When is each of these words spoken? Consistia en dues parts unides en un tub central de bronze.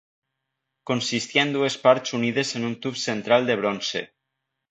Consistia 0.91 1.43
en 1.47 1.51
dues 1.57 1.75
parts 1.83 2.15
unides 2.19 2.55
en 2.61 2.65
un 2.71 2.75
tub 2.87 2.99
central 3.05 3.47
de 3.51 3.61
bronze. 3.63 4.05